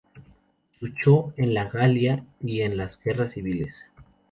Luchó 0.79 1.31
en 1.37 1.53
la 1.53 1.65
Galia 1.69 2.25
y 2.43 2.61
en 2.61 2.75
las 2.75 2.99
guerras 2.99 3.33
civiles. 3.35 3.85